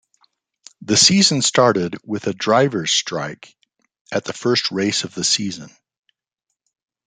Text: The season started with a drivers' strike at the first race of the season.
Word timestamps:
The 0.81 0.97
season 0.97 1.43
started 1.43 1.95
with 2.03 2.25
a 2.25 2.33
drivers' 2.33 2.91
strike 2.91 3.55
at 4.11 4.25
the 4.25 4.33
first 4.33 4.71
race 4.71 5.03
of 5.03 5.13
the 5.13 5.23
season. 5.23 5.69